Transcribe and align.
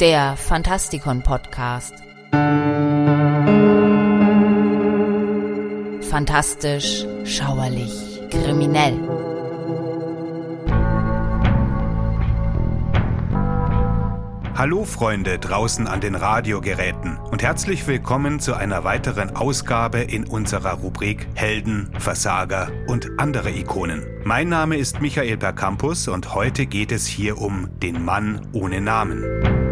der 0.00 0.36
Fantastikon 0.36 1.22
Podcast. 1.22 1.94
Fantastisch, 6.10 7.06
schauerlich, 7.24 8.20
kriminell. 8.30 8.98
Hallo 14.54 14.84
Freunde 14.84 15.38
draußen 15.38 15.86
an 15.86 16.00
den 16.00 16.14
Radiogeräten 16.14 17.18
und 17.18 17.42
herzlich 17.42 17.86
willkommen 17.86 18.40
zu 18.40 18.54
einer 18.54 18.84
weiteren 18.84 19.36
Ausgabe 19.36 19.98
in 19.98 20.26
unserer 20.26 20.74
Rubrik 20.74 21.26
Helden, 21.34 21.90
Versager 21.98 22.70
und 22.86 23.10
andere 23.18 23.50
Ikonen. 23.50 24.06
Mein 24.24 24.48
Name 24.48 24.76
ist 24.78 25.00
Michael 25.00 25.36
Percampus 25.36 26.08
und 26.08 26.34
heute 26.34 26.66
geht 26.66 26.90
es 26.92 27.06
hier 27.06 27.38
um 27.38 27.68
den 27.80 28.02
Mann 28.02 28.46
ohne 28.52 28.80
Namen. 28.80 29.65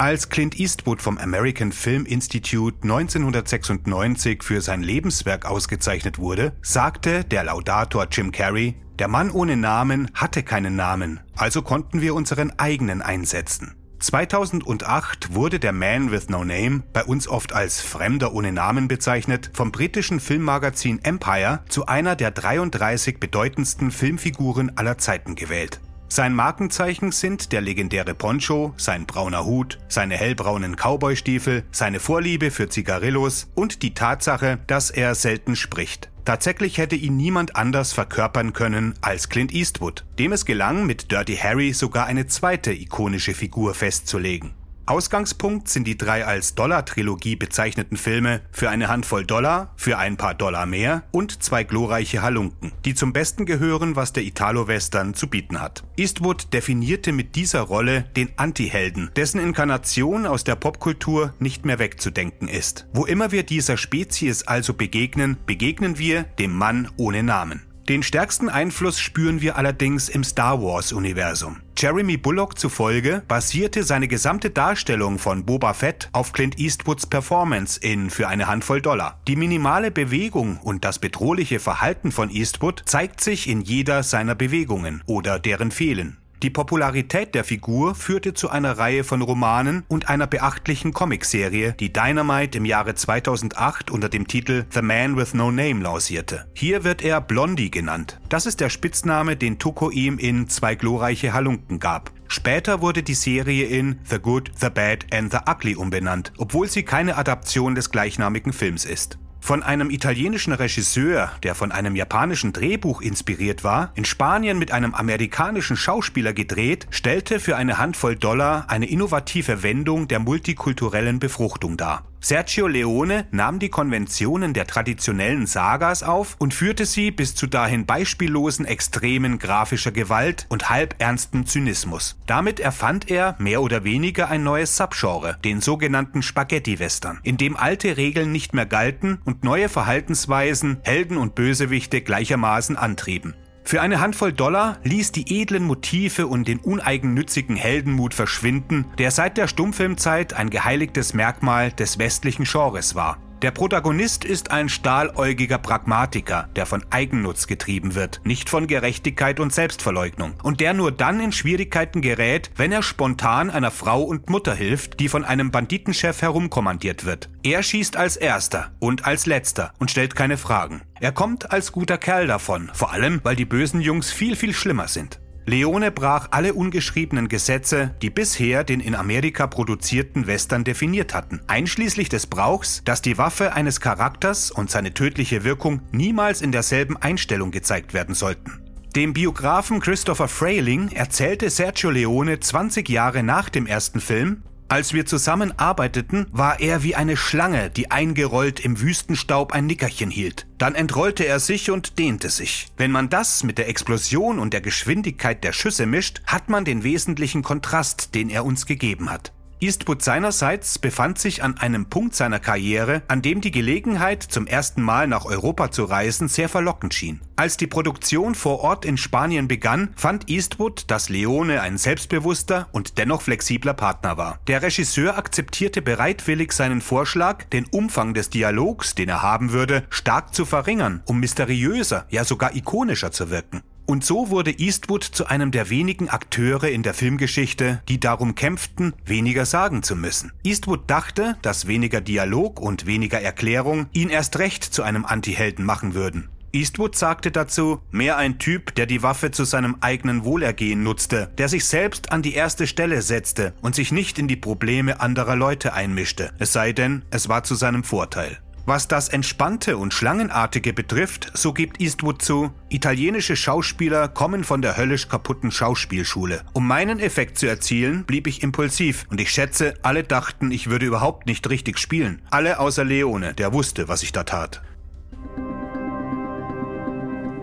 Als 0.00 0.28
Clint 0.28 0.60
Eastwood 0.60 1.02
vom 1.02 1.18
American 1.18 1.72
Film 1.72 2.06
Institute 2.06 2.76
1996 2.82 4.44
für 4.44 4.60
sein 4.60 4.84
Lebenswerk 4.84 5.44
ausgezeichnet 5.44 6.20
wurde, 6.20 6.52
sagte 6.62 7.24
der 7.24 7.42
Laudator 7.42 8.06
Jim 8.08 8.30
Carrey, 8.30 8.76
der 9.00 9.08
Mann 9.08 9.32
ohne 9.32 9.56
Namen 9.56 10.08
hatte 10.14 10.44
keinen 10.44 10.76
Namen, 10.76 11.18
also 11.34 11.62
konnten 11.62 12.00
wir 12.00 12.14
unseren 12.14 12.56
eigenen 12.60 13.02
einsetzen. 13.02 13.74
2008 13.98 15.34
wurde 15.34 15.58
der 15.58 15.72
Man 15.72 16.12
with 16.12 16.28
No 16.28 16.44
Name, 16.44 16.84
bei 16.92 17.02
uns 17.02 17.26
oft 17.26 17.52
als 17.52 17.80
Fremder 17.80 18.32
ohne 18.32 18.52
Namen 18.52 18.86
bezeichnet, 18.86 19.50
vom 19.52 19.72
britischen 19.72 20.20
Filmmagazin 20.20 21.00
Empire 21.02 21.64
zu 21.68 21.86
einer 21.86 22.14
der 22.14 22.30
33 22.30 23.18
bedeutendsten 23.18 23.90
Filmfiguren 23.90 24.76
aller 24.76 24.96
Zeiten 24.98 25.34
gewählt. 25.34 25.80
Sein 26.10 26.34
Markenzeichen 26.34 27.12
sind 27.12 27.52
der 27.52 27.60
legendäre 27.60 28.14
Poncho, 28.14 28.72
sein 28.78 29.04
brauner 29.04 29.44
Hut, 29.44 29.78
seine 29.88 30.16
hellbraunen 30.16 30.74
Cowboystiefel, 30.74 31.64
seine 31.70 32.00
Vorliebe 32.00 32.50
für 32.50 32.70
Zigarillos 32.70 33.48
und 33.54 33.82
die 33.82 33.92
Tatsache, 33.92 34.58
dass 34.66 34.88
er 34.90 35.14
selten 35.14 35.54
spricht. 35.54 36.08
Tatsächlich 36.24 36.78
hätte 36.78 36.96
ihn 36.96 37.16
niemand 37.16 37.56
anders 37.56 37.92
verkörpern 37.92 38.54
können 38.54 38.94
als 39.02 39.28
Clint 39.28 39.52
Eastwood, 39.52 40.06
dem 40.18 40.32
es 40.32 40.46
gelang, 40.46 40.86
mit 40.86 41.10
Dirty 41.10 41.36
Harry 41.36 41.72
sogar 41.72 42.06
eine 42.06 42.26
zweite 42.26 42.72
ikonische 42.72 43.34
Figur 43.34 43.74
festzulegen. 43.74 44.54
Ausgangspunkt 44.88 45.68
sind 45.68 45.86
die 45.86 45.98
drei 45.98 46.24
als 46.24 46.54
Dollar-Trilogie 46.54 47.36
bezeichneten 47.36 47.96
Filme 47.96 48.40
Für 48.50 48.70
eine 48.70 48.88
Handvoll 48.88 49.26
Dollar, 49.26 49.72
Für 49.76 49.98
ein 49.98 50.16
paar 50.16 50.34
Dollar 50.34 50.64
mehr 50.64 51.02
und 51.10 51.42
Zwei 51.42 51.62
glorreiche 51.64 52.22
Halunken, 52.22 52.72
die 52.84 52.94
zum 52.94 53.12
Besten 53.12 53.44
gehören, 53.44 53.96
was 53.96 54.12
der 54.12 54.22
Italo-Western 54.22 55.12
zu 55.12 55.28
bieten 55.28 55.60
hat. 55.60 55.84
Eastwood 55.96 56.54
definierte 56.54 57.12
mit 57.12 57.36
dieser 57.36 57.60
Rolle 57.60 58.04
den 58.16 58.30
Anti-Helden, 58.36 59.10
dessen 59.14 59.40
Inkarnation 59.40 60.26
aus 60.26 60.44
der 60.44 60.56
Popkultur 60.56 61.34
nicht 61.38 61.66
mehr 61.66 61.78
wegzudenken 61.78 62.48
ist. 62.48 62.86
Wo 62.92 63.04
immer 63.04 63.30
wir 63.30 63.42
dieser 63.42 63.76
Spezies 63.76 64.46
also 64.46 64.72
begegnen, 64.72 65.36
begegnen 65.44 65.98
wir 65.98 66.22
dem 66.22 66.54
Mann 66.54 66.90
ohne 66.96 67.22
Namen. 67.22 67.62
Den 67.88 68.02
stärksten 68.02 68.50
Einfluss 68.50 69.00
spüren 69.00 69.40
wir 69.40 69.56
allerdings 69.56 70.10
im 70.10 70.22
Star 70.22 70.60
Wars-Universum. 70.60 71.62
Jeremy 71.80 72.16
Bullock 72.16 72.58
zufolge 72.58 73.22
basierte 73.28 73.84
seine 73.84 74.08
gesamte 74.08 74.50
Darstellung 74.50 75.20
von 75.20 75.44
Boba 75.44 75.74
Fett 75.74 76.08
auf 76.10 76.32
Clint 76.32 76.58
Eastwoods 76.58 77.06
Performance 77.06 77.78
in 77.80 78.10
Für 78.10 78.26
eine 78.26 78.48
Handvoll 78.48 78.82
Dollar. 78.82 79.20
Die 79.28 79.36
minimale 79.36 79.92
Bewegung 79.92 80.58
und 80.58 80.84
das 80.84 80.98
bedrohliche 80.98 81.60
Verhalten 81.60 82.10
von 82.10 82.30
Eastwood 82.30 82.82
zeigt 82.86 83.20
sich 83.20 83.48
in 83.48 83.60
jeder 83.60 84.02
seiner 84.02 84.34
Bewegungen 84.34 85.04
oder 85.06 85.38
deren 85.38 85.70
Fehlen. 85.70 86.16
Die 86.42 86.50
Popularität 86.50 87.34
der 87.34 87.42
Figur 87.42 87.96
führte 87.96 88.32
zu 88.32 88.48
einer 88.48 88.78
Reihe 88.78 89.02
von 89.02 89.22
Romanen 89.22 89.84
und 89.88 90.08
einer 90.08 90.28
beachtlichen 90.28 90.92
Comicserie, 90.92 91.74
die 91.80 91.92
Dynamite 91.92 92.58
im 92.58 92.64
Jahre 92.64 92.94
2008 92.94 93.90
unter 93.90 94.08
dem 94.08 94.28
Titel 94.28 94.64
The 94.72 94.82
Man 94.82 95.16
with 95.16 95.34
No 95.34 95.50
Name 95.50 95.82
lancierte. 95.82 96.46
Hier 96.54 96.84
wird 96.84 97.02
er 97.02 97.20
Blondie 97.20 97.72
genannt. 97.72 98.20
Das 98.28 98.46
ist 98.46 98.60
der 98.60 98.70
Spitzname, 98.70 99.36
den 99.36 99.58
Tuko 99.58 99.90
ihm 99.90 100.18
in 100.18 100.48
Zwei 100.48 100.76
glorreiche 100.76 101.32
Halunken 101.32 101.80
gab. 101.80 102.12
Später 102.28 102.82
wurde 102.82 103.02
die 103.02 103.14
Serie 103.14 103.66
in 103.66 103.98
The 104.04 104.20
Good, 104.20 104.52
The 104.54 104.70
Bad 104.70 105.06
and 105.12 105.32
The 105.32 105.38
Ugly 105.50 105.74
umbenannt, 105.74 106.32
obwohl 106.38 106.68
sie 106.68 106.84
keine 106.84 107.16
Adaption 107.16 107.74
des 107.74 107.90
gleichnamigen 107.90 108.52
Films 108.52 108.84
ist. 108.84 109.18
Von 109.40 109.62
einem 109.62 109.90
italienischen 109.90 110.52
Regisseur, 110.52 111.32
der 111.42 111.54
von 111.54 111.72
einem 111.72 111.96
japanischen 111.96 112.52
Drehbuch 112.52 113.00
inspiriert 113.00 113.64
war, 113.64 113.92
in 113.94 114.04
Spanien 114.04 114.58
mit 114.58 114.72
einem 114.72 114.94
amerikanischen 114.94 115.76
Schauspieler 115.76 116.32
gedreht, 116.32 116.86
stellte 116.90 117.40
für 117.40 117.56
eine 117.56 117.78
Handvoll 117.78 118.16
Dollar 118.16 118.66
eine 118.68 118.88
innovative 118.88 119.62
Wendung 119.62 120.08
der 120.08 120.18
multikulturellen 120.18 121.18
Befruchtung 121.18 121.76
dar. 121.76 122.04
Sergio 122.20 122.66
Leone 122.66 123.26
nahm 123.30 123.58
die 123.58 123.68
Konventionen 123.68 124.52
der 124.52 124.66
traditionellen 124.66 125.46
Sagas 125.46 126.02
auf 126.02 126.36
und 126.38 126.52
führte 126.52 126.84
sie 126.84 127.10
bis 127.10 127.34
zu 127.34 127.46
dahin 127.46 127.86
beispiellosen 127.86 128.64
Extremen 128.64 129.38
grafischer 129.38 129.92
Gewalt 129.92 130.46
und 130.48 130.68
halbernsten 130.68 131.46
Zynismus. 131.46 132.18
Damit 132.26 132.60
erfand 132.60 133.10
er 133.10 133.36
mehr 133.38 133.62
oder 133.62 133.84
weniger 133.84 134.28
ein 134.28 134.42
neues 134.42 134.76
Subgenre, 134.76 135.38
den 135.44 135.60
sogenannten 135.60 136.22
Spaghetti-Western, 136.22 137.20
in 137.22 137.36
dem 137.36 137.56
alte 137.56 137.96
Regeln 137.96 138.32
nicht 138.32 138.52
mehr 138.52 138.66
galten 138.66 139.20
und 139.24 139.44
neue 139.44 139.68
Verhaltensweisen 139.68 140.78
Helden 140.82 141.16
und 141.16 141.34
Bösewichte 141.34 142.00
gleichermaßen 142.00 142.76
antrieben. 142.76 143.34
Für 143.68 143.82
eine 143.82 144.00
Handvoll 144.00 144.32
Dollar 144.32 144.78
ließ 144.84 145.12
die 145.12 145.42
edlen 145.42 145.62
Motive 145.62 146.26
und 146.26 146.48
den 146.48 146.58
uneigennützigen 146.58 147.54
Heldenmut 147.54 148.14
verschwinden, 148.14 148.86
der 148.96 149.10
seit 149.10 149.36
der 149.36 149.46
Stummfilmzeit 149.46 150.32
ein 150.32 150.48
geheiligtes 150.48 151.12
Merkmal 151.12 151.70
des 151.72 151.98
westlichen 151.98 152.44
Genres 152.44 152.94
war. 152.94 153.18
Der 153.40 153.52
Protagonist 153.52 154.24
ist 154.24 154.50
ein 154.50 154.68
stahläugiger 154.68 155.58
Pragmatiker, 155.58 156.48
der 156.56 156.66
von 156.66 156.84
Eigennutz 156.90 157.46
getrieben 157.46 157.94
wird, 157.94 158.20
nicht 158.24 158.50
von 158.50 158.66
Gerechtigkeit 158.66 159.38
und 159.38 159.52
Selbstverleugnung, 159.52 160.34
und 160.42 160.58
der 160.58 160.74
nur 160.74 160.90
dann 160.90 161.20
in 161.20 161.30
Schwierigkeiten 161.30 162.00
gerät, 162.00 162.50
wenn 162.56 162.72
er 162.72 162.82
spontan 162.82 163.48
einer 163.50 163.70
Frau 163.70 164.02
und 164.02 164.28
Mutter 164.28 164.56
hilft, 164.56 164.98
die 164.98 165.08
von 165.08 165.24
einem 165.24 165.52
Banditenchef 165.52 166.20
herumkommandiert 166.20 167.04
wird. 167.04 167.30
Er 167.44 167.62
schießt 167.62 167.96
als 167.96 168.16
erster 168.16 168.72
und 168.80 169.06
als 169.06 169.24
letzter 169.26 169.72
und 169.78 169.92
stellt 169.92 170.16
keine 170.16 170.36
Fragen. 170.36 170.82
Er 170.98 171.12
kommt 171.12 171.52
als 171.52 171.70
guter 171.70 171.96
Kerl 171.96 172.26
davon, 172.26 172.72
vor 172.74 172.92
allem 172.92 173.20
weil 173.22 173.36
die 173.36 173.44
bösen 173.44 173.80
Jungs 173.80 174.10
viel, 174.10 174.34
viel 174.34 174.52
schlimmer 174.52 174.88
sind. 174.88 175.20
Leone 175.48 175.90
brach 175.90 176.28
alle 176.30 176.52
ungeschriebenen 176.52 177.28
Gesetze, 177.28 177.94
die 178.02 178.10
bisher 178.10 178.64
den 178.64 178.80
in 178.80 178.94
Amerika 178.94 179.46
produzierten 179.46 180.26
Western 180.26 180.62
definiert 180.62 181.14
hatten, 181.14 181.40
einschließlich 181.46 182.10
des 182.10 182.26
Brauchs, 182.26 182.82
dass 182.84 183.00
die 183.00 183.16
Waffe 183.16 183.54
eines 183.54 183.80
Charakters 183.80 184.50
und 184.50 184.70
seine 184.70 184.92
tödliche 184.92 185.44
Wirkung 185.44 185.80
niemals 185.90 186.42
in 186.42 186.52
derselben 186.52 186.98
Einstellung 186.98 187.50
gezeigt 187.50 187.94
werden 187.94 188.14
sollten. 188.14 188.60
Dem 188.94 189.14
Biografen 189.14 189.80
Christopher 189.80 190.28
Frayling 190.28 190.92
erzählte 190.92 191.48
Sergio 191.48 191.88
Leone 191.90 192.40
20 192.40 192.86
Jahre 192.86 193.22
nach 193.22 193.48
dem 193.48 193.66
ersten 193.66 194.00
Film, 194.00 194.42
als 194.68 194.92
wir 194.92 195.06
zusammen 195.06 195.58
arbeiteten, 195.58 196.26
war 196.30 196.60
er 196.60 196.82
wie 196.82 196.94
eine 196.94 197.16
Schlange, 197.16 197.70
die 197.70 197.90
eingerollt 197.90 198.60
im 198.60 198.80
Wüstenstaub 198.80 199.52
ein 199.52 199.66
Nickerchen 199.66 200.10
hielt. 200.10 200.46
Dann 200.58 200.74
entrollte 200.74 201.24
er 201.24 201.40
sich 201.40 201.70
und 201.70 201.98
dehnte 201.98 202.28
sich. 202.28 202.68
Wenn 202.76 202.90
man 202.90 203.08
das 203.08 203.44
mit 203.44 203.56
der 203.56 203.68
Explosion 203.68 204.38
und 204.38 204.52
der 204.52 204.60
Geschwindigkeit 204.60 205.42
der 205.42 205.52
Schüsse 205.52 205.86
mischt, 205.86 206.20
hat 206.26 206.50
man 206.50 206.66
den 206.66 206.84
wesentlichen 206.84 207.42
Kontrast, 207.42 208.14
den 208.14 208.28
er 208.28 208.44
uns 208.44 208.66
gegeben 208.66 209.10
hat. 209.10 209.32
Eastwood 209.60 210.02
seinerseits 210.02 210.78
befand 210.78 211.18
sich 211.18 211.42
an 211.42 211.58
einem 211.58 211.86
Punkt 211.86 212.14
seiner 212.14 212.38
Karriere, 212.38 213.02
an 213.08 213.22
dem 213.22 213.40
die 213.40 213.50
Gelegenheit, 213.50 214.22
zum 214.22 214.46
ersten 214.46 214.82
Mal 214.82 215.08
nach 215.08 215.24
Europa 215.24 215.72
zu 215.72 215.84
reisen, 215.84 216.28
sehr 216.28 216.48
verlockend 216.48 216.94
schien. 216.94 217.20
Als 217.34 217.56
die 217.56 217.66
Produktion 217.66 218.36
vor 218.36 218.60
Ort 218.60 218.84
in 218.84 218.96
Spanien 218.96 219.48
begann, 219.48 219.90
fand 219.96 220.30
Eastwood, 220.30 220.84
dass 220.86 221.08
Leone 221.08 221.60
ein 221.60 221.76
selbstbewusster 221.76 222.68
und 222.70 222.98
dennoch 222.98 223.22
flexibler 223.22 223.74
Partner 223.74 224.16
war. 224.16 224.38
Der 224.46 224.62
Regisseur 224.62 225.18
akzeptierte 225.18 225.82
bereitwillig 225.82 226.52
seinen 226.52 226.80
Vorschlag, 226.80 227.44
den 227.46 227.66
Umfang 227.66 228.14
des 228.14 228.30
Dialogs, 228.30 228.94
den 228.94 229.08
er 229.08 229.22
haben 229.22 229.50
würde, 229.50 229.82
stark 229.90 230.34
zu 230.34 230.44
verringern, 230.44 231.02
um 231.06 231.18
mysteriöser, 231.18 232.06
ja 232.10 232.24
sogar 232.24 232.54
ikonischer 232.54 233.10
zu 233.10 233.30
wirken. 233.30 233.62
Und 233.88 234.04
so 234.04 234.28
wurde 234.28 234.50
Eastwood 234.50 235.02
zu 235.02 235.28
einem 235.28 235.50
der 235.50 235.70
wenigen 235.70 236.10
Akteure 236.10 236.68
in 236.68 236.82
der 236.82 236.92
Filmgeschichte, 236.92 237.80
die 237.88 237.98
darum 237.98 238.34
kämpften, 238.34 238.92
weniger 239.06 239.46
sagen 239.46 239.82
zu 239.82 239.96
müssen. 239.96 240.30
Eastwood 240.44 240.82
dachte, 240.90 241.38
dass 241.40 241.66
weniger 241.66 242.02
Dialog 242.02 242.60
und 242.60 242.84
weniger 242.84 243.18
Erklärung 243.22 243.86
ihn 243.94 244.10
erst 244.10 244.38
recht 244.38 244.62
zu 244.62 244.82
einem 244.82 245.06
Antihelden 245.06 245.64
machen 245.64 245.94
würden. 245.94 246.28
Eastwood 246.52 246.96
sagte 246.96 247.30
dazu, 247.30 247.80
mehr 247.90 248.18
ein 248.18 248.38
Typ, 248.38 248.74
der 248.74 248.84
die 248.84 249.02
Waffe 249.02 249.30
zu 249.30 249.44
seinem 249.44 249.76
eigenen 249.80 250.22
Wohlergehen 250.22 250.82
nutzte, 250.82 251.30
der 251.38 251.48
sich 251.48 251.64
selbst 251.64 252.12
an 252.12 252.20
die 252.20 252.34
erste 252.34 252.66
Stelle 252.66 253.00
setzte 253.00 253.54
und 253.62 253.74
sich 253.74 253.90
nicht 253.90 254.18
in 254.18 254.28
die 254.28 254.36
Probleme 254.36 255.00
anderer 255.00 255.34
Leute 255.34 255.72
einmischte, 255.72 256.32
es 256.38 256.52
sei 256.52 256.74
denn, 256.74 257.06
es 257.10 257.30
war 257.30 257.42
zu 257.42 257.54
seinem 257.54 257.84
Vorteil. 257.84 258.38
Was 258.68 258.86
das 258.86 259.08
Entspannte 259.08 259.78
und 259.78 259.94
Schlangenartige 259.94 260.74
betrifft, 260.74 261.30
so 261.32 261.54
gibt 261.54 261.80
Eastwood 261.80 262.20
zu, 262.20 262.50
italienische 262.68 263.34
Schauspieler 263.34 264.08
kommen 264.08 264.44
von 264.44 264.60
der 264.60 264.76
höllisch 264.76 265.08
kaputten 265.08 265.50
Schauspielschule. 265.50 266.42
Um 266.52 266.66
meinen 266.66 267.00
Effekt 267.00 267.38
zu 267.38 267.46
erzielen, 267.46 268.04
blieb 268.04 268.26
ich 268.26 268.42
impulsiv 268.42 269.06
und 269.08 269.22
ich 269.22 269.30
schätze, 269.30 269.72
alle 269.80 270.04
dachten, 270.04 270.50
ich 270.50 270.68
würde 270.68 270.84
überhaupt 270.84 271.24
nicht 271.24 271.48
richtig 271.48 271.78
spielen. 271.78 272.20
Alle 272.28 272.58
außer 272.58 272.84
Leone, 272.84 273.32
der 273.32 273.54
wusste, 273.54 273.88
was 273.88 274.02
ich 274.02 274.12
da 274.12 274.24
tat. 274.24 274.60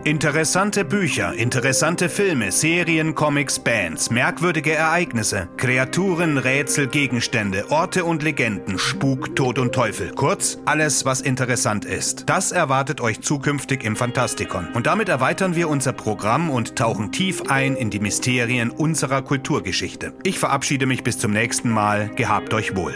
Interessante 0.06 0.86
Bücher, 0.86 1.34
interessante 1.34 2.10
Filme, 2.10 2.52
Serien, 2.52 3.16
Comics, 3.16 3.58
Bands, 3.58 4.12
merkwürdige 4.12 4.76
Ereignisse, 4.76 5.48
Kreaturen, 5.58 6.38
Rätsel, 6.38 6.86
Gegenstände, 6.86 7.72
Orte 7.72 8.06
und 8.06 8.22
Legenden, 8.22 8.78
Spuk, 8.78 9.36
Tod 9.36 9.58
und 9.58 9.74
Teufel. 9.74 10.12
Kurz, 10.12 10.60
alles, 10.66 11.06
was 11.06 11.22
interessant 11.22 11.86
ist. 11.86 12.30
Das 12.30 12.52
erwartet 12.52 13.02
euch 13.02 13.22
zukünftig 13.22 13.84
im 13.84 13.96
Fantastikon. 13.96 14.68
Und 14.76 14.86
damit 14.86 15.10
erweitern 15.10 15.56
wir 15.56 15.70
unser 15.70 15.94
Programm 15.94 16.52
und 16.52 16.76
tauchen 16.76 17.12
tief 17.12 17.42
ein 17.48 17.76
in 17.76 17.90
die 17.90 18.00
Mysterien 18.00 18.70
unserer 18.70 19.24
Kulturgeschichte. 19.24 20.14
Ich 20.22 20.38
verabschiede 20.38 20.86
mich 20.86 21.04
bis 21.04 21.18
zum 21.18 21.32
nächsten 21.32 21.72
Mal. 21.72 22.12
Gehabt 22.16 22.54
euch 22.54 22.76
wohl. 22.76 22.94